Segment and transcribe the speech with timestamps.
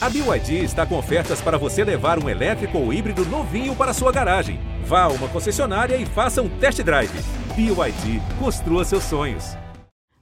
[0.00, 4.12] A BYD está com ofertas para você levar um elétrico ou híbrido novinho para sua
[4.12, 4.60] garagem.
[4.84, 7.10] Vá a uma concessionária e faça um test drive.
[7.56, 9.56] BYD, construa seus sonhos.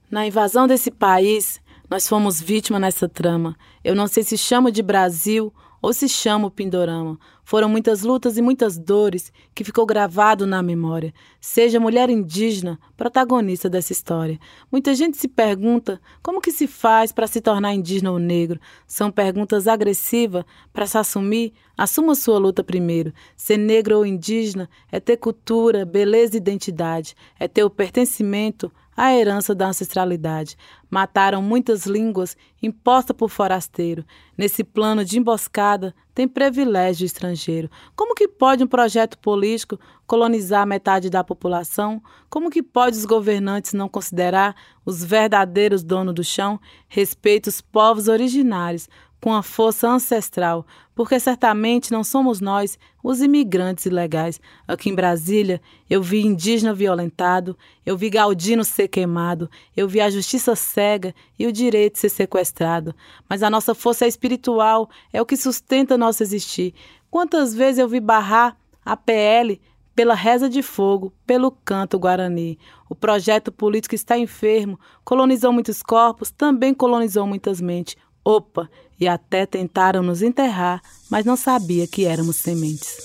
[0.09, 3.55] Na invasão desse país, nós fomos vítima nessa trama.
[3.83, 7.19] Eu não sei se chamo de Brasil ou se chama o Pindorama.
[7.43, 11.13] Foram muitas lutas e muitas dores que ficou gravado na memória.
[11.39, 14.37] Seja mulher indígena, protagonista dessa história.
[14.71, 18.59] Muita gente se pergunta como que se faz para se tornar indígena ou negro.
[18.85, 20.43] São perguntas agressivas
[20.73, 21.53] para se assumir.
[21.77, 23.13] Assuma sua luta primeiro.
[23.35, 27.15] Ser negro ou indígena é ter cultura, beleza e identidade.
[27.39, 30.57] É ter o pertencimento a herança da ancestralidade.
[30.89, 34.03] Mataram muitas línguas imposta por forasteiro.
[34.35, 37.69] Nesse plano de emboscada, tem privilégio estrangeiro.
[37.95, 42.01] Como que pode um projeto político colonizar metade da população?
[42.27, 46.59] Como que pode os governantes não considerar os verdadeiros donos do chão?
[46.87, 48.89] Respeito os povos originários,
[49.21, 54.39] com a força ancestral, porque certamente não somos nós os imigrantes ilegais.
[54.67, 60.09] Aqui em Brasília, eu vi indígena violentado, eu vi Galdino ser queimado, eu vi a
[60.09, 62.95] justiça cega e o direito ser sequestrado.
[63.29, 66.73] Mas a nossa força espiritual é o que sustenta nosso existir.
[67.09, 69.59] Quantas vezes eu vi barrar a PL
[69.97, 72.59] pela reza de fogo, pelo canto guarani.
[72.87, 77.95] O projeto político está enfermo, colonizou muitos corpos, também colonizou muitas mentes.
[78.23, 78.69] Opa,
[78.99, 82.97] e até tentaram nos enterrar, mas não sabia que éramos sementes.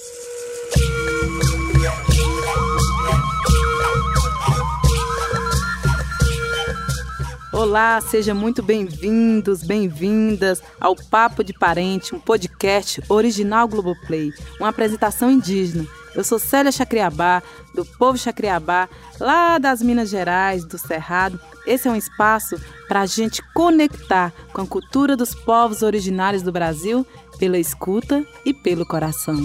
[7.52, 15.30] Olá, sejam muito bem-vindos, bem-vindas ao Papo de Parente, um podcast original Globoplay, uma apresentação
[15.30, 15.86] indígena.
[16.14, 17.42] Eu sou Célia Chacriabá,
[17.74, 21.40] do povo Chacriabá, lá das Minas Gerais, do Cerrado.
[21.66, 26.52] Esse é um espaço para a gente conectar com a cultura dos povos originários do
[26.52, 27.06] Brasil
[27.38, 29.40] pela escuta e pelo coração.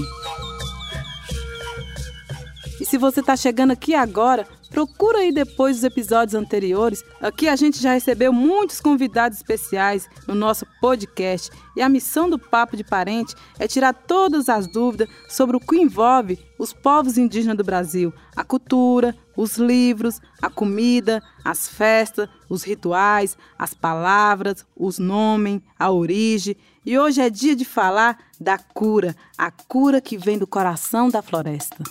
[2.80, 4.46] E se você está chegando aqui agora,
[4.78, 7.04] Procura aí depois dos episódios anteriores.
[7.20, 12.38] Aqui a gente já recebeu muitos convidados especiais no nosso podcast e a missão do
[12.38, 17.58] Papo de Parente é tirar todas as dúvidas sobre o que envolve os povos indígenas
[17.58, 25.00] do Brasil, a cultura, os livros, a comida, as festas, os rituais, as palavras, os
[25.00, 26.56] nomes, a origem.
[26.86, 31.24] E hoje é dia de falar da cura, a cura que vem do coração da
[31.24, 31.84] floresta.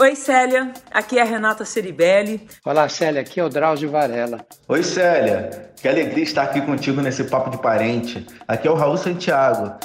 [0.00, 0.72] Oi, Célia.
[0.90, 2.48] Aqui é a Renata Ceribelli.
[2.64, 3.20] Olá, Célia.
[3.20, 4.46] Aqui é o Drauzio Varela.
[4.66, 5.74] Oi, Célia.
[5.76, 8.26] Que alegria estar aqui contigo nesse papo de parente.
[8.48, 9.78] Aqui é o Raul Santiago.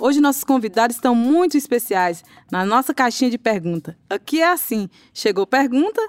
[0.00, 3.96] Hoje nossos convidados estão muito especiais na nossa caixinha de pergunta.
[4.08, 6.02] Aqui é assim: chegou pergunta,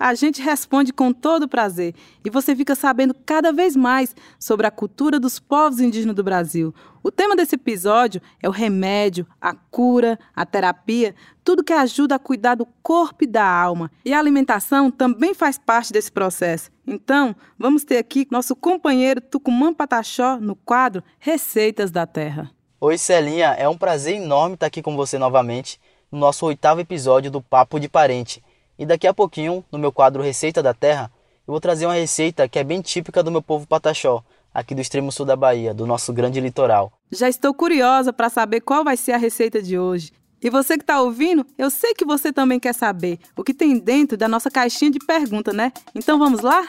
[0.00, 1.94] a gente responde com todo prazer
[2.24, 6.74] e você fica sabendo cada vez mais sobre a cultura dos povos indígenas do Brasil.
[7.02, 12.18] O tema desse episódio é o remédio, a cura, a terapia, tudo que ajuda a
[12.18, 13.90] cuidar do corpo e da alma.
[14.02, 16.70] E a alimentação também faz parte desse processo.
[16.86, 22.50] Então, vamos ter aqui nosso companheiro Tucumã Pataxó no quadro Receitas da Terra.
[22.80, 25.78] Oi, Celinha, é um prazer enorme estar aqui com você novamente
[26.10, 28.42] no nosso oitavo episódio do Papo de Parente.
[28.80, 31.12] E daqui a pouquinho, no meu quadro Receita da Terra,
[31.46, 34.24] eu vou trazer uma receita que é bem típica do meu povo pataxó,
[34.54, 36.90] aqui do extremo sul da Bahia, do nosso grande litoral.
[37.12, 40.12] Já estou curiosa para saber qual vai ser a receita de hoje.
[40.42, 43.78] E você que está ouvindo, eu sei que você também quer saber o que tem
[43.78, 45.70] dentro da nossa caixinha de pergunta, né?
[45.94, 46.66] Então vamos lá?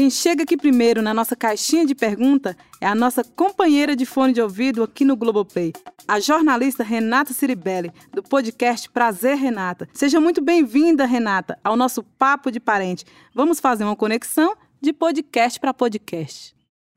[0.00, 4.32] Quem chega aqui primeiro na nossa caixinha de pergunta é a nossa companheira de fone
[4.32, 5.74] de ouvido aqui no Globoplay,
[6.08, 9.86] a jornalista Renata Ciribelli, do podcast Prazer Renata.
[9.92, 13.04] Seja muito bem-vinda, Renata, ao nosso Papo de Parente.
[13.34, 16.56] Vamos fazer uma conexão de podcast para podcast.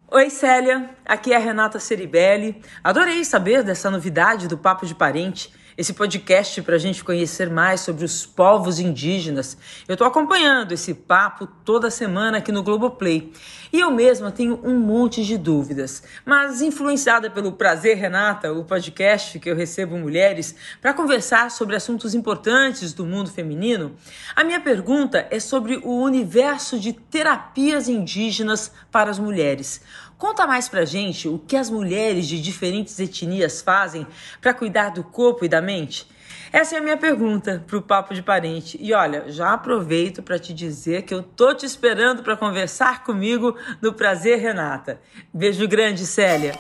[0.10, 0.90] Oi, Célia.
[1.06, 2.62] Aqui é a Renata Ceribelli.
[2.82, 7.82] Adorei saber dessa novidade do Papo de Parente esse podcast para a gente conhecer mais
[7.82, 9.58] sobre os povos indígenas.
[9.88, 13.32] Eu estou acompanhando esse papo toda semana aqui no Globoplay.
[13.72, 19.40] E eu mesma tenho um monte de dúvidas, mas influenciada pelo Prazer Renata, o podcast
[19.40, 23.96] que eu recebo mulheres para conversar sobre assuntos importantes do mundo feminino,
[24.36, 29.82] a minha pergunta é sobre o universo de terapias indígenas para as mulheres.
[30.24, 34.08] Conta mais pra gente o que as mulheres de diferentes etnias fazem
[34.40, 36.08] para cuidar do corpo e da mente.
[36.50, 38.78] Essa é a minha pergunta pro Papo de Parente.
[38.80, 43.58] E olha, já aproveito para te dizer que eu tô te esperando para conversar comigo
[43.82, 45.02] no Prazer Renata.
[45.34, 46.56] Beijo grande, Célia.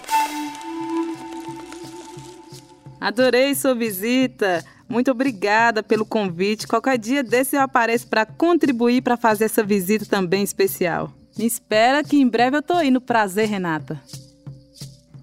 [3.00, 4.62] Adorei sua visita.
[4.90, 6.68] Muito obrigada pelo convite.
[6.68, 11.14] Qualquer dia desse eu apareço para contribuir para fazer essa visita também especial.
[11.38, 13.02] Me espera que em breve eu tô indo.
[13.02, 14.00] Prazer, Renata.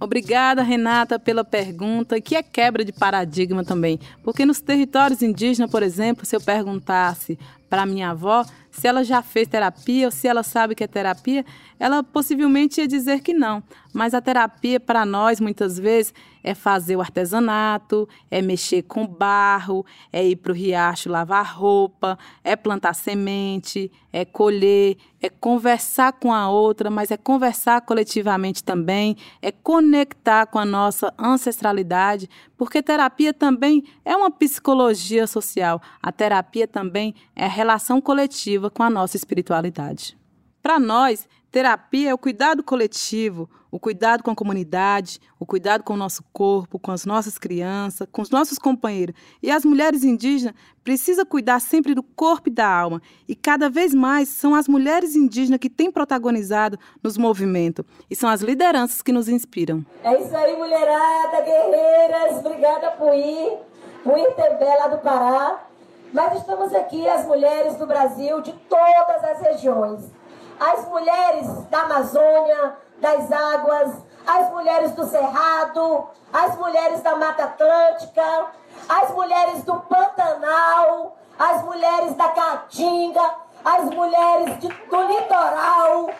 [0.01, 4.01] Obrigada, Renata, pela pergunta, que é quebra de paradigma também.
[4.25, 9.21] Porque nos territórios indígenas, por exemplo, se eu perguntasse para minha avó se ela já
[9.21, 11.45] fez terapia ou se ela sabe que é terapia,
[11.81, 13.63] ela possivelmente ia dizer que não.
[13.93, 16.13] Mas a terapia, para nós, muitas vezes,
[16.45, 22.19] é fazer o artesanato, é mexer com barro, é ir para o riacho lavar roupa,
[22.45, 29.17] é plantar semente, é colher, é conversar com a outra, mas é conversar coletivamente também,
[29.41, 32.29] é conectar com a nossa ancestralidade,
[32.59, 35.81] porque terapia também é uma psicologia social.
[36.03, 40.21] A terapia também é relação coletiva com a nossa espiritualidade.
[40.63, 45.95] Para nós, terapia é o cuidado coletivo, o cuidado com a comunidade, o cuidado com
[45.95, 49.15] o nosso corpo, com as nossas crianças, com os nossos companheiros.
[49.43, 53.03] E as mulheres indígenas precisam cuidar sempre do corpo e da alma.
[53.29, 57.85] E cada vez mais são as mulheres indígenas que têm protagonizado nos movimentos.
[58.09, 59.85] E são as lideranças que nos inspiram.
[60.03, 62.39] É isso aí, mulherada, guerreiras.
[62.39, 63.59] Obrigada por ir,
[64.03, 65.65] por ir lá do Pará.
[66.13, 70.20] Mas estamos aqui, as mulheres do Brasil, de todas as regiões
[70.61, 73.95] as mulheres da Amazônia, das águas,
[74.27, 78.47] as mulheres do Cerrado, as mulheres da Mata Atlântica,
[78.89, 83.35] as mulheres do Pantanal, as mulheres da Caatinga,
[83.65, 86.11] as mulheres de, do litoral,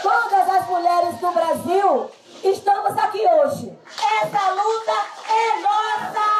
[0.00, 2.10] todas as mulheres do Brasil,
[2.44, 3.78] estamos aqui hoje.
[4.22, 4.92] Essa luta
[5.28, 6.39] é nossa!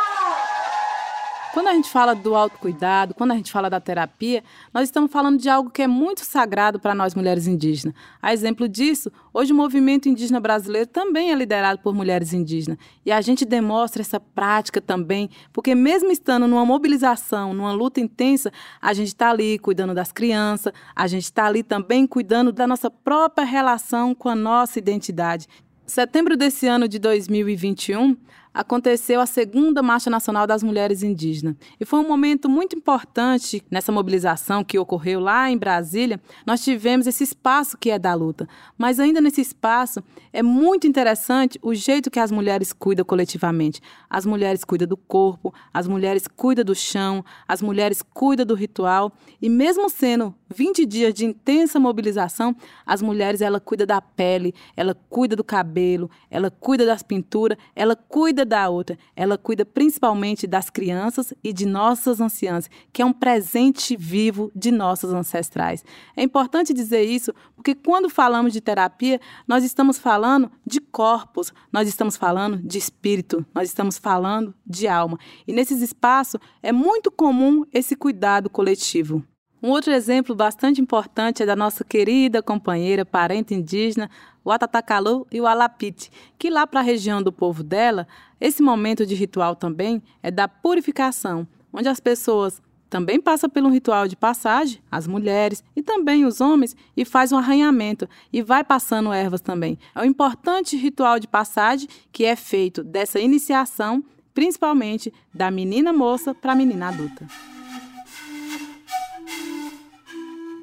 [1.52, 5.36] Quando a gente fala do autocuidado, quando a gente fala da terapia, nós estamos falando
[5.36, 7.92] de algo que é muito sagrado para nós mulheres indígenas.
[8.22, 12.78] A exemplo disso, hoje o movimento indígena brasileiro também é liderado por mulheres indígenas.
[13.04, 18.52] E a gente demonstra essa prática também, porque mesmo estando numa mobilização, numa luta intensa,
[18.80, 22.88] a gente está ali cuidando das crianças, a gente está ali também cuidando da nossa
[22.88, 25.48] própria relação com a nossa identidade.
[25.84, 28.16] Setembro desse ano de 2021,
[28.52, 31.54] aconteceu a segunda Marcha Nacional das Mulheres Indígenas.
[31.78, 36.20] E foi um momento muito importante nessa mobilização que ocorreu lá em Brasília.
[36.44, 38.48] Nós tivemos esse espaço que é da luta.
[38.76, 40.02] Mas ainda nesse espaço
[40.32, 43.80] é muito interessante o jeito que as mulheres cuidam coletivamente.
[44.08, 49.12] As mulheres cuidam do corpo, as mulheres cuidam do chão, as mulheres cuidam do ritual.
[49.40, 52.54] E mesmo sendo 20 dias de intensa mobilização,
[52.84, 57.94] as mulheres ela cuida da pele, ela cuida do cabelo, ela cuida das pinturas, ela
[57.94, 63.04] cuida cuida da outra, ela cuida principalmente das crianças e de nossas anciãs, que é
[63.04, 65.84] um presente vivo de nossos ancestrais.
[66.16, 71.88] É importante dizer isso porque quando falamos de terapia, nós estamos falando de corpos, nós
[71.88, 75.18] estamos falando de espírito, nós estamos falando de alma.
[75.46, 79.22] E nesses espaços é muito comum esse cuidado coletivo.
[79.62, 84.10] Um outro exemplo bastante importante é da nossa querida companheira, parente indígena,
[84.42, 88.08] o Atatakalu e o Alapite, que lá para a região do povo dela,
[88.40, 93.70] esse momento de ritual também é da purificação, onde as pessoas também passam por um
[93.70, 98.64] ritual de passagem, as mulheres e também os homens, e faz um arranhamento e vai
[98.64, 99.78] passando ervas também.
[99.94, 104.02] É um importante ritual de passagem que é feito dessa iniciação,
[104.32, 107.26] principalmente da menina moça para a menina adulta.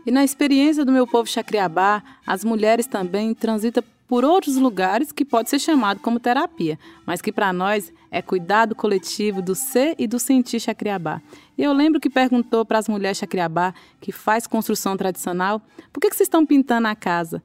[0.08, 5.26] E na experiência do meu povo Chacriabá, as mulheres também transitam por outros lugares que
[5.26, 10.08] pode ser chamado como terapia, mas que para nós é cuidado coletivo do ser e
[10.08, 11.22] do sentir Chacriabá.
[11.58, 15.62] E eu lembro que perguntou para as mulheres Chacriabá, que faz construção tradicional,
[15.92, 17.44] por que, que vocês estão pintando a casa?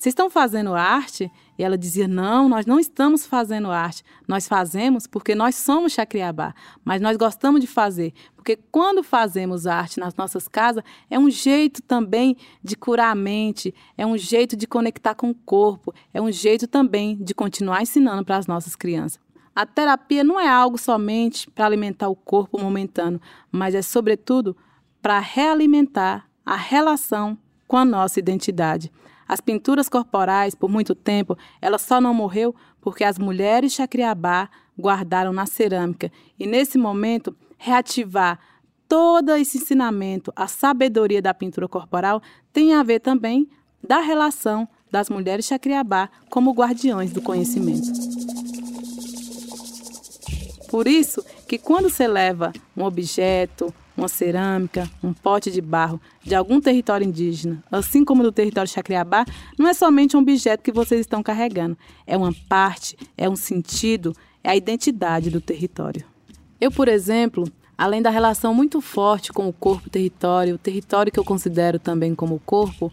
[0.00, 1.30] Vocês estão fazendo arte?
[1.58, 4.02] E ela dizia: Não, nós não estamos fazendo arte.
[4.26, 6.54] Nós fazemos porque nós somos Chacriabá.
[6.82, 8.14] Mas nós gostamos de fazer.
[8.34, 13.74] Porque quando fazemos arte nas nossas casas, é um jeito também de curar a mente,
[13.94, 18.24] é um jeito de conectar com o corpo, é um jeito também de continuar ensinando
[18.24, 19.20] para as nossas crianças.
[19.54, 23.20] A terapia não é algo somente para alimentar o corpo momentâneo,
[23.52, 24.56] mas é, sobretudo,
[25.02, 27.36] para realimentar a relação
[27.68, 28.90] com a nossa identidade.
[29.30, 35.32] As pinturas corporais, por muito tempo, ela só não morreu porque as mulheres Chacriabá guardaram
[35.32, 36.10] na cerâmica.
[36.36, 38.40] E nesse momento, reativar
[38.88, 42.20] todo esse ensinamento, a sabedoria da pintura corporal,
[42.52, 43.48] tem a ver também
[43.80, 47.88] da relação das mulheres Chacriabá como guardiões do conhecimento.
[50.68, 56.34] Por isso que quando você leva um objeto, uma cerâmica, um pote de barro de
[56.34, 59.24] algum território indígena, assim como do território Chacriabá,
[59.58, 61.76] não é somente um objeto que vocês estão carregando,
[62.06, 66.04] é uma parte, é um sentido, é a identidade do território.
[66.60, 67.44] Eu, por exemplo,
[67.76, 72.40] além da relação muito forte com o corpo-território, o território que eu considero também como
[72.44, 72.92] corpo,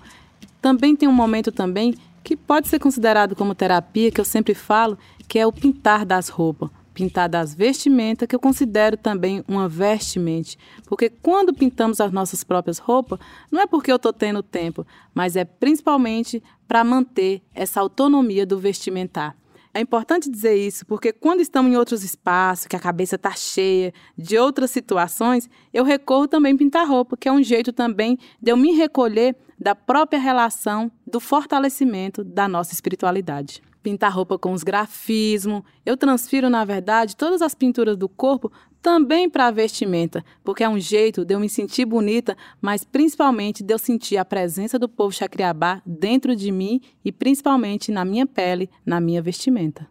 [0.62, 4.98] também tem um momento também que pode ser considerado como terapia, que eu sempre falo,
[5.28, 10.58] que é o pintar das roupas pintar das vestimentas, que eu considero também uma vestimente.
[10.88, 13.20] Porque quando pintamos as nossas próprias roupas,
[13.52, 18.58] não é porque eu estou tendo tempo, mas é principalmente para manter essa autonomia do
[18.58, 19.38] vestimentar.
[19.76, 23.94] É importante dizer isso porque quando estamos em outros espaços, que a cabeça está cheia
[24.18, 28.58] de outras situações, eu recorro também pintar roupa, que é um jeito também de eu
[28.58, 35.64] me recolher da própria relação do fortalecimento da nossa espiritualidade pintar roupa com os grafismos.
[35.86, 38.52] Eu transfiro, na verdade, todas as pinturas do corpo
[38.82, 43.64] também para a vestimenta, porque é um jeito de eu me sentir bonita, mas principalmente
[43.64, 48.26] de eu sentir a presença do povo chacriabá dentro de mim e principalmente na minha
[48.26, 49.88] pele, na minha vestimenta.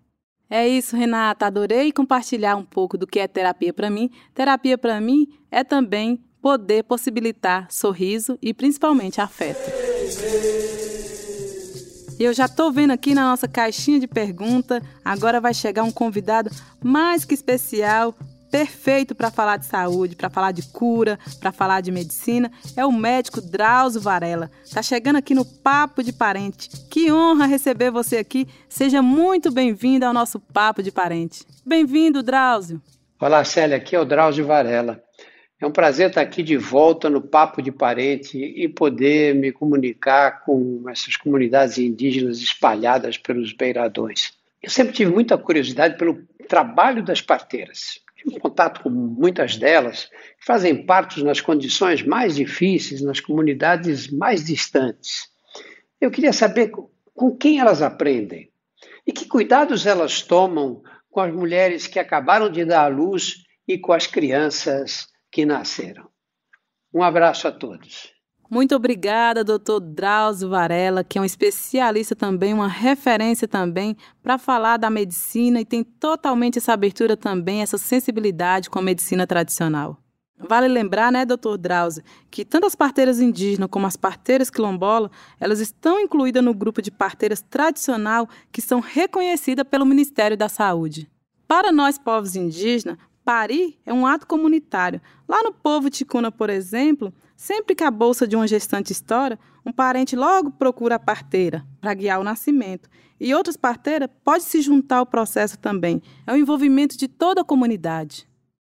[0.50, 1.46] É isso, Renata.
[1.46, 4.10] Adorei compartilhar um pouco do que é terapia para mim.
[4.34, 9.70] Terapia para mim é também poder possibilitar sorriso e principalmente afeto.
[12.18, 15.90] E eu já estou vendo aqui na nossa caixinha de pergunta, agora vai chegar um
[15.90, 16.50] convidado
[16.82, 18.14] mais que especial,
[18.50, 22.92] perfeito para falar de saúde, para falar de cura, para falar de medicina, é o
[22.92, 24.50] médico Drauzio Varela.
[24.72, 26.70] Tá chegando aqui no Papo de Parente.
[26.90, 28.48] Que honra receber você aqui.
[28.66, 31.44] Seja muito bem-vindo ao nosso Papo de Parente.
[31.66, 32.80] Bem-vindo, Drauzio.
[33.20, 35.05] Olá, Célia, aqui é o Drauzio Varela.
[35.58, 40.44] É um prazer estar aqui de volta no Papo de Parente e poder me comunicar
[40.44, 44.34] com essas comunidades indígenas espalhadas pelos beiradões.
[44.62, 48.00] Eu sempre tive muita curiosidade pelo trabalho das parteiras.
[48.16, 54.44] Tive contato com muitas delas, que fazem parte nas condições mais difíceis, nas comunidades mais
[54.44, 55.30] distantes.
[55.98, 56.70] Eu queria saber
[57.14, 58.50] com quem elas aprendem
[59.06, 63.78] e que cuidados elas tomam com as mulheres que acabaram de dar à luz e
[63.78, 66.08] com as crianças que nasceram.
[66.92, 68.14] Um abraço a todos.
[68.48, 74.76] Muito obrigada, doutor Drauzio Varela, que é um especialista também, uma referência também para falar
[74.76, 79.98] da medicina e tem totalmente essa abertura também, essa sensibilidade com a medicina tradicional.
[80.38, 85.60] Vale lembrar, né, doutor Drauzio, que tanto as parteiras indígenas como as parteiras quilombolas, elas
[85.60, 91.10] estão incluídas no grupo de parteiras tradicional que são reconhecidas pelo Ministério da Saúde.
[91.48, 95.00] Para nós, povos indígenas, Parir é um ato comunitário.
[95.28, 99.72] Lá no povo ticuna, por exemplo, sempre que a bolsa de uma gestante estoura, um
[99.72, 102.88] parente logo procura a parteira para guiar o nascimento.
[103.18, 106.00] E outras parteiras podem se juntar ao processo também.
[106.24, 108.28] É o envolvimento de toda a comunidade.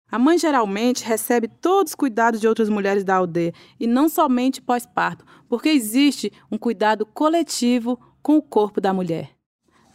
[0.10, 4.60] A mãe geralmente recebe todos os cuidados de outras mulheres da aldeia e não somente
[4.60, 9.37] pós-parto, porque existe um cuidado coletivo com o corpo da mulher.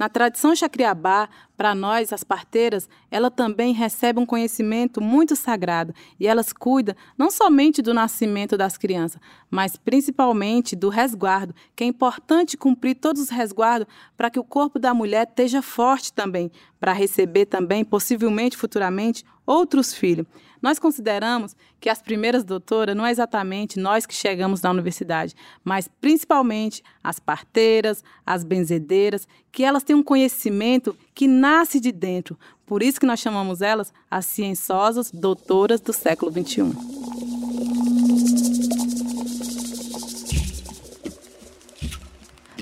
[0.03, 6.27] Na tradição chacriabá, para nós, as parteiras, ela também recebe um conhecimento muito sagrado e
[6.27, 12.57] elas cuidam não somente do nascimento das crianças, mas principalmente do resguardo, que é importante
[12.57, 17.47] cumprir todos os resguardos para que o corpo da mulher esteja forte também, para receber
[17.47, 20.27] também, possivelmente futuramente, outros filhos.
[20.63, 25.89] Nós consideramos que as primeiras doutoras não é exatamente nós que chegamos na universidade, mas
[26.01, 32.39] principalmente as parteiras, as benzedeiras, que elas têm um conhecimento que nasce de dentro.
[32.65, 36.73] Por isso que nós chamamos elas as cienciosas doutoras do século XXI.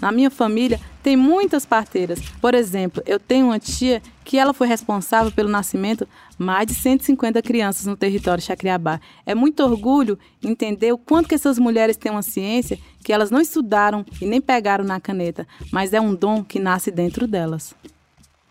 [0.00, 2.18] Na minha família tem muitas parteiras.
[2.40, 6.06] Por exemplo, eu tenho uma tia que ela foi responsável pelo nascimento
[6.38, 9.00] mais de 150 crianças no território Chacriabá.
[9.26, 13.40] É muito orgulho entender o quanto que essas mulheres têm uma ciência que elas não
[13.40, 17.74] estudaram e nem pegaram na caneta, mas é um dom que nasce dentro delas.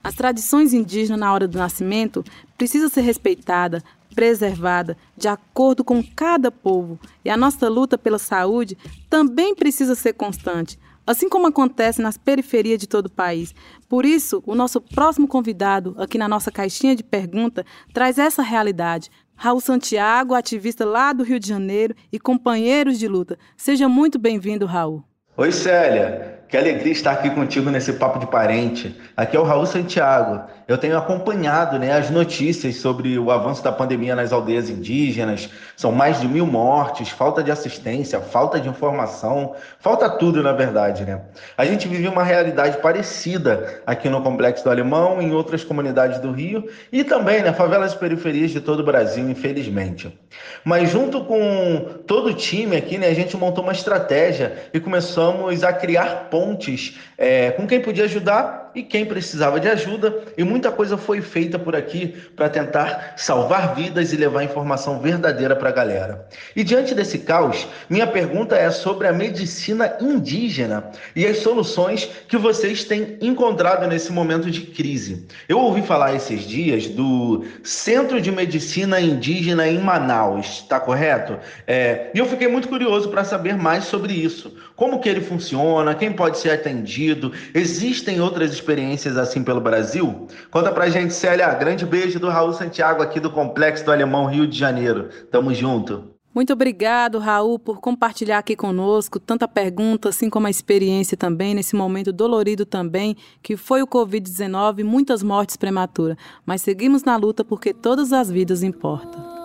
[0.04, 2.26] As tradições indígenas na hora do nascimento
[2.58, 3.82] precisam ser respeitadas,
[4.14, 7.00] preservada de acordo com cada povo.
[7.24, 8.78] E a nossa luta pela saúde
[9.10, 10.78] também precisa ser constante,
[11.10, 13.56] assim como acontece nas periferias de todo o país.
[13.88, 19.10] Por isso, o nosso próximo convidado, aqui na nossa caixinha de pergunta, traz essa realidade.
[19.36, 23.40] Raul Santiago, ativista lá do Rio de Janeiro e companheiros de luta.
[23.58, 25.04] Seja muito bem-vindo, Raul.
[25.36, 26.39] Oi, Célia.
[26.50, 29.00] Que alegria estar aqui contigo nesse papo de parente.
[29.16, 30.50] Aqui é o Raul Santiago.
[30.68, 35.48] Eu tenho acompanhado né, as notícias sobre o avanço da pandemia nas aldeias indígenas.
[35.78, 41.06] São mais de mil mortes, falta de assistência, falta de informação, falta tudo, na verdade.
[41.06, 41.22] Né?
[41.56, 46.32] A gente vive uma realidade parecida aqui no Complexo do Alemão, em outras comunidades do
[46.32, 50.18] Rio e também nas né, favelas periferias de todo o Brasil, infelizmente.
[50.64, 55.64] Mas junto com todo o time aqui, né, a gente montou uma estratégia e começamos
[55.64, 60.44] a criar pontos pontes é, com quem podia ajudar e quem precisava de ajuda, e
[60.44, 65.70] muita coisa foi feita por aqui para tentar salvar vidas e levar informação verdadeira para
[65.70, 66.28] a galera.
[66.56, 72.38] E diante desse caos, minha pergunta é sobre a medicina indígena e as soluções que
[72.38, 75.28] vocês têm encontrado nesse momento de crise.
[75.50, 81.38] Eu ouvi falar esses dias do Centro de Medicina Indígena em Manaus, está correto?
[81.68, 84.56] É, e eu fiquei muito curioso para saber mais sobre isso.
[84.76, 85.96] Como que ele funciona?
[85.96, 87.09] Quem pode ser atendido?
[87.54, 90.28] Existem outras experiências assim pelo Brasil?
[90.52, 91.54] Conta pra gente, Célia.
[91.54, 95.10] Grande beijo do Raul Santiago aqui do Complexo do Alemão Rio de Janeiro.
[95.32, 96.20] Tamo junto.
[96.34, 101.76] Muito obrigado, Raul, por compartilhar aqui conosco tanta pergunta, assim como a experiência também, nesse
[101.76, 106.18] momento dolorido também, que foi o Covid-19 e muitas mortes prematuras.
[106.46, 109.39] Mas seguimos na luta porque todas as vidas importam.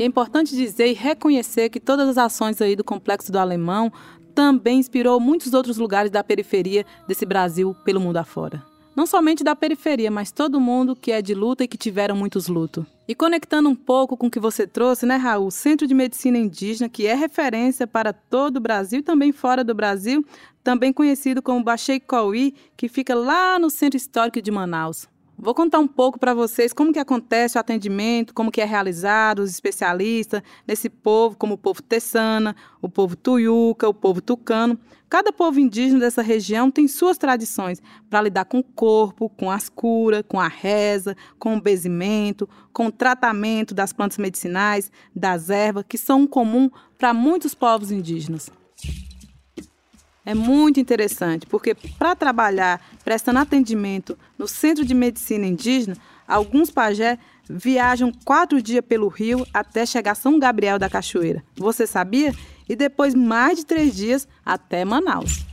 [0.00, 3.92] E é importante dizer e reconhecer que todas as ações aí do Complexo do Alemão
[4.34, 8.64] também inspirou muitos outros lugares da periferia desse Brasil pelo mundo afora
[9.00, 12.48] não somente da periferia, mas todo mundo que é de luta e que tiveram muitos
[12.48, 12.84] lutos.
[13.08, 15.50] E conectando um pouco com o que você trouxe, né, Raul?
[15.50, 19.74] Centro de Medicina Indígena, que é referência para todo o Brasil e também fora do
[19.74, 20.22] Brasil,
[20.62, 25.08] também conhecido como Baixei Cauí, que fica lá no Centro Histórico de Manaus.
[25.42, 29.38] Vou contar um pouco para vocês como que acontece o atendimento, como que é realizado,
[29.38, 34.78] os especialistas nesse povo, como o povo Tessana, o povo Tuiuca, o povo Tucano.
[35.08, 37.80] Cada povo indígena dessa região tem suas tradições
[38.10, 42.88] para lidar com o corpo, com as curas, com a reza, com o bezimento, com
[42.88, 48.50] o tratamento das plantas medicinais, das ervas, que são comum para muitos povos indígenas.
[50.30, 57.18] É muito interessante, porque para trabalhar prestando atendimento no Centro de Medicina Indígena, alguns pajé
[57.48, 61.42] viajam quatro dias pelo rio até chegar a São Gabriel da Cachoeira.
[61.56, 62.32] Você sabia?
[62.68, 65.44] E depois mais de três dias até Manaus.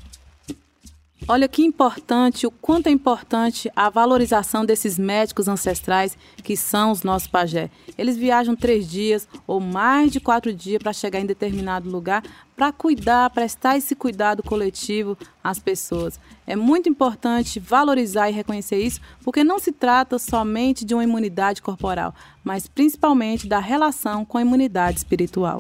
[1.29, 7.03] Olha que importante, o quanto é importante a valorização desses médicos ancestrais que são os
[7.03, 7.69] nossos pajé.
[7.98, 12.24] Eles viajam três dias ou mais de quatro dias para chegar em determinado lugar
[12.55, 16.18] para cuidar, prestar esse cuidado coletivo às pessoas.
[16.46, 21.61] É muito importante valorizar e reconhecer isso, porque não se trata somente de uma imunidade
[21.61, 25.59] corporal, mas principalmente da relação com a imunidade espiritual.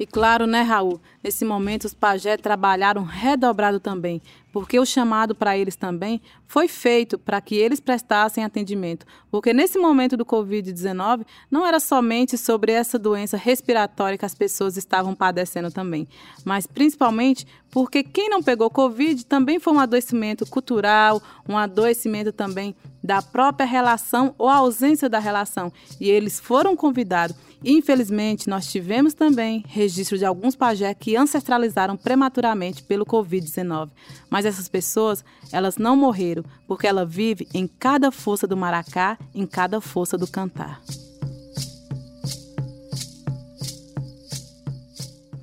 [0.00, 0.98] E claro, né, Raul?
[1.22, 7.18] Nesse momento, os pajé trabalharam redobrado também, porque o chamado para eles também foi feito
[7.18, 9.04] para que eles prestassem atendimento.
[9.30, 14.78] Porque nesse momento do Covid-19, não era somente sobre essa doença respiratória que as pessoas
[14.78, 16.08] estavam padecendo também,
[16.46, 22.74] mas principalmente porque quem não pegou Covid também foi um adoecimento cultural, um adoecimento também
[23.04, 25.70] da própria relação ou ausência da relação.
[26.00, 32.82] E eles foram convidados Infelizmente, nós tivemos também registro de alguns pajé que ancestralizaram prematuramente
[32.82, 33.90] pelo Covid-19.
[34.30, 39.46] Mas essas pessoas, elas não morreram, porque ela vive em cada força do maracá, em
[39.46, 40.80] cada força do cantar.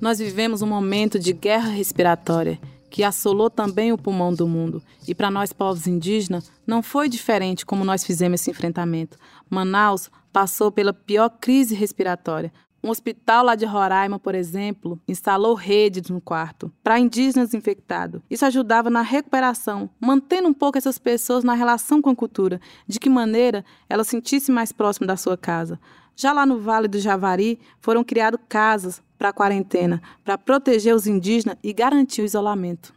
[0.00, 4.82] Nós vivemos um momento de guerra respiratória que assolou também o pulmão do mundo.
[5.06, 9.16] E para nós, povos indígenas, não foi diferente como nós fizemos esse enfrentamento.
[9.48, 12.52] Manaus passou pela pior crise respiratória.
[12.82, 18.20] Um hospital lá de Roraima, por exemplo, instalou redes no quarto para indígenas infectados.
[18.30, 23.00] Isso ajudava na recuperação, mantendo um pouco essas pessoas na relação com a cultura, de
[23.00, 25.80] que maneira elas sentissem mais próximo da sua casa.
[26.14, 31.56] Já lá no Vale do Javari, foram criadas casas para quarentena, para proteger os indígenas
[31.62, 32.94] e garantir o isolamento.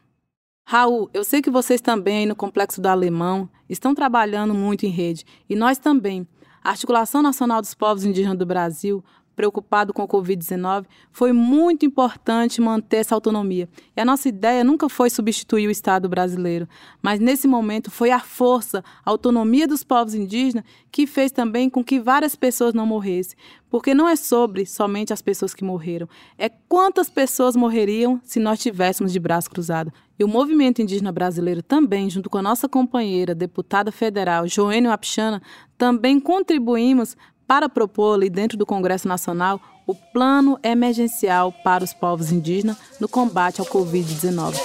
[0.68, 5.26] Raul, eu sei que vocês também no Complexo do Alemão estão trabalhando muito em rede,
[5.50, 6.28] e nós também.
[6.64, 9.04] A Articulação Nacional dos Povos Indígenas do Brasil,
[9.36, 13.68] preocupado com o Covid-19, foi muito importante manter essa autonomia.
[13.96, 16.68] E a nossa ideia nunca foi substituir o Estado brasileiro,
[17.02, 21.84] mas nesse momento foi a força, a autonomia dos povos indígenas que fez também com
[21.84, 23.38] que várias pessoas não morressem.
[23.70, 28.60] Porque não é sobre somente as pessoas que morreram, é quantas pessoas morreriam se nós
[28.60, 29.94] tivéssemos de braço cruzado.
[30.20, 35.42] E o movimento indígena brasileiro também, junto com a nossa companheira, deputada federal Joênio Apchana,
[35.78, 37.18] também contribuímos
[37.52, 43.10] para propor ali dentro do Congresso Nacional o plano emergencial para os povos indígenas no
[43.10, 44.56] combate ao Covid-19.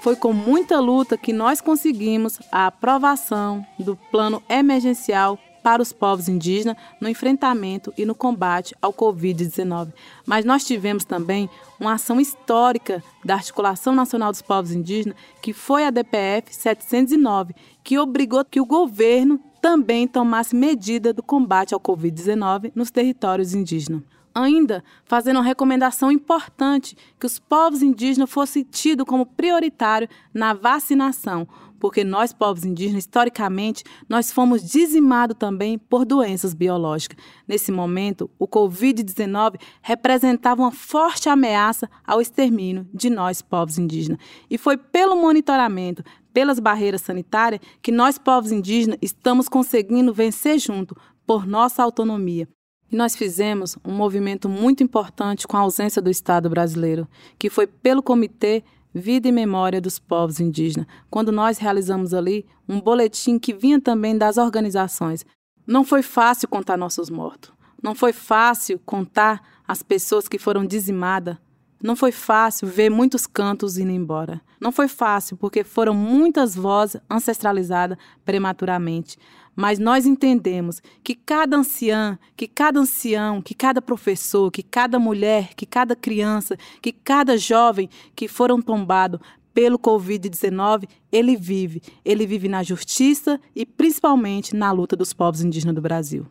[0.00, 6.28] Foi com muita luta que nós conseguimos a aprovação do plano emergencial para os povos
[6.28, 9.94] indígenas no enfrentamento e no combate ao Covid-19.
[10.26, 11.48] Mas nós tivemos também
[11.80, 17.98] uma ação histórica da Articulação Nacional dos Povos Indígenas, que foi a DPF 709, que
[17.98, 24.02] obrigou que o governo também tomasse medida do combate ao Covid-19 nos territórios indígenas.
[24.34, 31.48] Ainda fazendo uma recomendação importante que os povos indígenas fossem tidos como prioritário na vacinação,
[31.78, 37.18] porque nós, povos indígenas, historicamente, nós fomos dizimados também por doenças biológicas.
[37.46, 44.18] Nesse momento, o Covid-19 representava uma forte ameaça ao extermínio de nós, povos indígenas.
[44.48, 50.96] E foi pelo monitoramento, pelas barreiras sanitárias, que nós, povos indígenas, estamos conseguindo vencer junto
[51.26, 52.48] por nossa autonomia.
[52.90, 57.08] E nós fizemos um movimento muito importante com a ausência do Estado brasileiro,
[57.38, 58.62] que foi pelo Comitê
[58.94, 64.16] Vida e Memória dos Povos Indígenas, quando nós realizamos ali um boletim que vinha também
[64.16, 65.26] das organizações.
[65.66, 67.52] Não foi fácil contar nossos mortos.
[67.82, 71.36] Não foi fácil contar as pessoas que foram dizimadas.
[71.82, 74.40] Não foi fácil ver muitos cantos indo embora.
[74.60, 79.18] Não foi fácil porque foram muitas vozes ancestralizadas prematuramente
[79.56, 85.54] mas nós entendemos que cada anciã, que cada ancião, que cada professor, que cada mulher,
[85.54, 89.20] que cada criança, que cada jovem que foram tombados
[89.54, 91.80] pelo Covid-19, ele vive.
[92.04, 96.26] Ele vive na justiça e principalmente na luta dos povos indígenas do Brasil.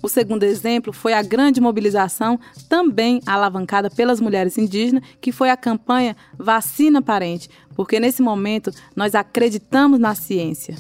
[0.04, 5.58] O segundo exemplo foi a grande mobilização, também alavancada pelas mulheres indígenas, que foi a
[5.58, 10.76] campanha Vacina Parente, porque nesse momento nós acreditamos na ciência.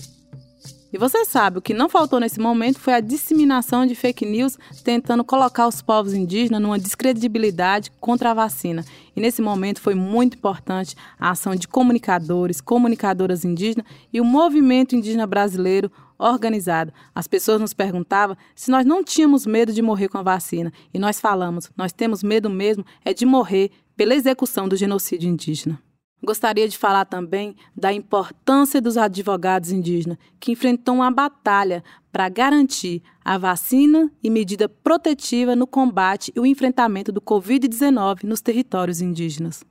[0.93, 4.57] E você sabe, o que não faltou nesse momento foi a disseminação de fake news
[4.83, 8.83] tentando colocar os povos indígenas numa descredibilidade contra a vacina.
[9.15, 14.93] E nesse momento foi muito importante a ação de comunicadores, comunicadoras indígenas e o movimento
[14.93, 15.89] indígena brasileiro
[16.21, 16.93] organizado.
[17.13, 20.71] As pessoas nos perguntavam se nós não tínhamos medo de morrer com a vacina.
[20.93, 25.81] E nós falamos, nós temos medo mesmo é de morrer pela execução do genocídio indígena.
[26.23, 33.01] Gostaria de falar também da importância dos advogados indígenas, que enfrentam uma batalha para garantir
[33.25, 39.63] a vacina e medida protetiva no combate e o enfrentamento do Covid-19 nos territórios indígenas.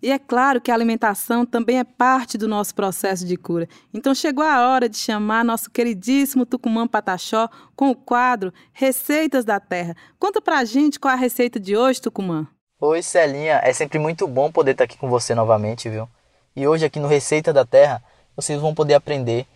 [0.00, 3.68] E é claro que a alimentação também é parte do nosso processo de cura.
[3.92, 9.58] Então chegou a hora de chamar nosso queridíssimo Tucumã Pataxó com o quadro Receitas da
[9.58, 9.96] Terra.
[10.18, 12.46] Conta pra gente qual é a receita de hoje, Tucumã.
[12.80, 13.60] Oi, Celinha.
[13.64, 16.08] É sempre muito bom poder estar aqui com você novamente, viu?
[16.54, 18.00] E hoje aqui no Receita da Terra,
[18.36, 19.46] vocês vão poder aprender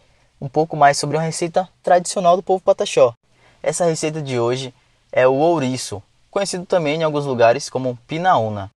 [0.40, 3.14] um pouco mais sobre uma receita tradicional do povo Pataxó.
[3.62, 4.74] Essa receita de hoje
[5.12, 6.02] é o ouriço,
[6.32, 8.70] conhecido também em alguns lugares como pinaúna.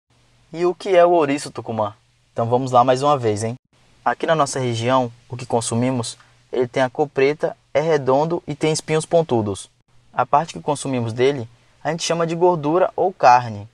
[0.57, 1.95] E o que é o ouriço tucumã?
[2.33, 3.57] Então vamos lá mais uma vez, hein?
[4.05, 6.17] Aqui na nossa região, o que consumimos,
[6.53, 9.69] ele tem a cor preta, é redondo e tem espinhos pontudos.
[10.13, 11.49] A parte que consumimos dele,
[11.83, 13.69] a gente chama de gordura ou carne.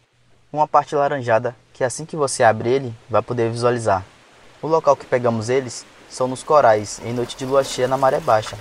[0.51, 4.03] Uma parte laranjada, que assim que você abre ele, vai poder visualizar.
[4.63, 8.21] O local que pegamos eles são nos corais, em noite de lua cheia na maré
[8.21, 8.57] baixa.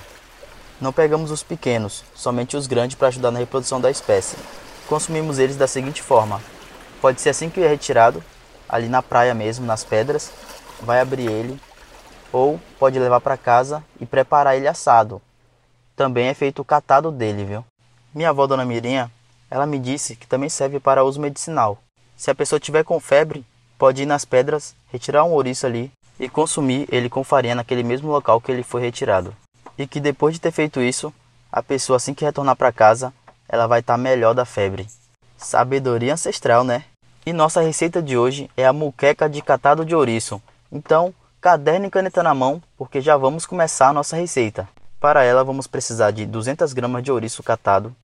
[0.78, 4.36] Não pegamos os pequenos, somente os grandes para ajudar na reprodução da espécie.
[4.86, 6.38] Consumimos eles da seguinte forma:
[7.00, 8.22] Pode ser assim que é retirado,
[8.68, 10.30] ali na praia mesmo, nas pedras,
[10.80, 11.60] vai abrir ele,
[12.32, 15.20] ou pode levar para casa e preparar ele assado.
[15.96, 17.64] Também é feito o catado dele, viu?
[18.14, 19.10] Minha avó, Dona Mirinha,
[19.50, 21.78] ela me disse que também serve para uso medicinal.
[22.16, 23.44] Se a pessoa tiver com febre,
[23.78, 28.10] pode ir nas pedras, retirar um ouriço ali e consumir ele com farinha naquele mesmo
[28.10, 29.34] local que ele foi retirado.
[29.78, 31.12] E que depois de ter feito isso,
[31.50, 33.12] a pessoa assim que retornar para casa,
[33.48, 34.86] ela vai estar tá melhor da febre.
[35.36, 36.84] Sabedoria ancestral, né?
[37.24, 40.40] E nossa receita de hoje é a muqueca de catado de ouriço.
[40.72, 44.66] Então, caderno e caneta na mão, porque já vamos começar a nossa receita.
[44.98, 47.94] Para ela, vamos precisar de 200 gramas de ouriço catado,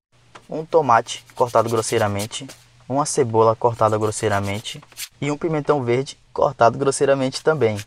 [0.47, 2.45] um tomate cortado grosseiramente,
[2.87, 4.83] uma cebola cortada grosseiramente
[5.19, 7.79] e um pimentão verde cortado grosseiramente também.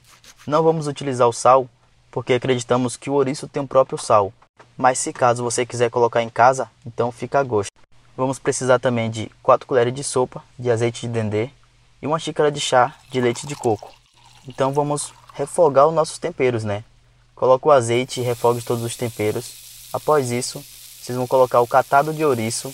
[0.45, 1.69] Não vamos utilizar o sal,
[2.11, 4.33] porque acreditamos que o ouriço tem o próprio sal.
[4.77, 7.71] Mas se caso você quiser colocar em casa, então fica a gosto.
[8.21, 11.49] Vamos precisar também de 4 colheres de sopa de azeite de dendê
[12.03, 13.95] e uma xícara de chá de leite de coco.
[14.47, 16.85] Então vamos refogar os nossos temperos, né?
[17.35, 19.89] Coloque o azeite e refogue todos os temperos.
[19.91, 20.63] Após isso,
[21.01, 22.71] vocês vão colocar o catado de ouriço.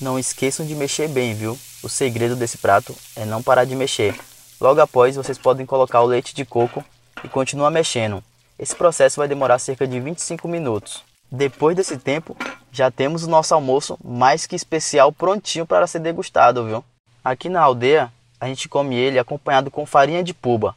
[0.00, 1.56] Não esqueçam de mexer bem, viu?
[1.80, 4.18] O segredo desse prato é não parar de mexer.
[4.60, 6.84] Logo após, vocês podem colocar o leite de coco
[7.22, 8.20] e continuar mexendo.
[8.58, 11.04] Esse processo vai demorar cerca de 25 minutos.
[11.30, 12.36] Depois desse tempo,
[12.72, 16.82] já temos o nosso almoço mais que especial prontinho para ser degustado, viu?
[17.22, 20.74] Aqui na aldeia, a gente come ele acompanhado com farinha de puba.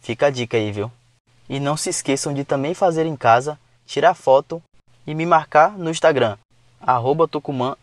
[0.00, 0.90] Fica a dica aí, viu?
[1.48, 4.62] E não se esqueçam de também fazer em casa, tirar foto
[5.06, 6.38] e me marcar no Instagram.
[6.80, 7.76] arroba tucumã,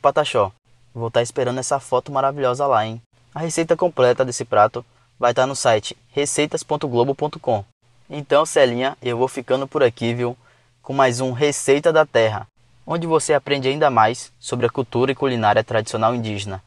[0.00, 0.52] pataxó.
[0.94, 3.00] Vou estar esperando essa foto maravilhosa lá, hein?
[3.34, 4.84] A receita completa desse prato
[5.18, 7.64] vai estar no site receitas.globo.com.
[8.10, 10.36] Então, Celinha, eu vou ficando por aqui, viu?
[10.82, 12.46] Com mais um Receita da Terra,
[12.90, 16.62] onde você aprende ainda mais sobre a cultura e culinária tradicional indígena.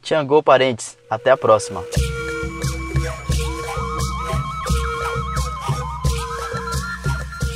[0.00, 1.84] Tiangô, parentes, até a próxima!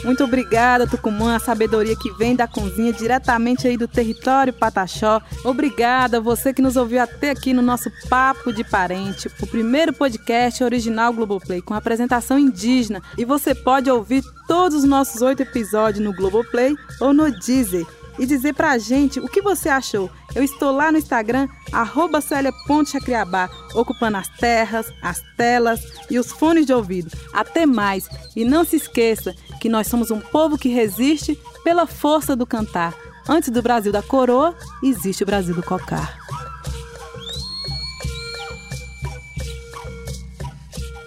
[0.05, 5.23] Muito obrigada, Tucumã, a sabedoria que vem da cozinha diretamente aí do território Pataxó.
[5.45, 10.63] Obrigada você que nos ouviu até aqui no nosso Papo de Parente, o primeiro podcast
[10.65, 13.01] original Globoplay com apresentação indígena.
[13.17, 17.87] E você pode ouvir todos os nossos oito episódios no Globoplay ou no Deezer
[18.19, 20.11] e dizer pra gente o que você achou.
[20.35, 22.21] Eu estou lá no Instagram, arroba
[23.75, 27.11] ocupando as terras, as telas e os fones de ouvido.
[27.33, 28.09] Até mais!
[28.35, 32.95] E não se esqueça que nós somos um povo que resiste pela força do cantar.
[33.29, 36.19] Antes do Brasil da coroa, existe o Brasil do cocar.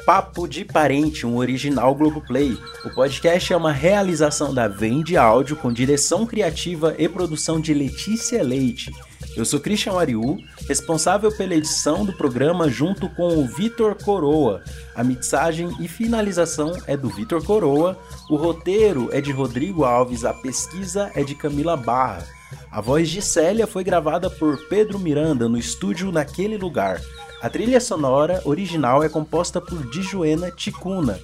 [0.05, 2.55] Papo de Parente, um original Globoplay.
[2.85, 8.43] O podcast é uma realização da Vende Áudio com direção criativa e produção de Letícia
[8.43, 8.91] Leite.
[9.35, 10.37] Eu sou Christian Ariu,
[10.67, 14.63] responsável pela edição do programa junto com o Vitor Coroa.
[14.93, 17.97] A mixagem e finalização é do Vitor Coroa,
[18.29, 22.27] o roteiro é de Rodrigo Alves, a pesquisa é de Camila Barra.
[22.71, 27.01] A voz de Célia foi gravada por Pedro Miranda no estúdio Naquele Lugar.
[27.41, 31.19] A trilha sonora original é composta por Dijuena Ticuna.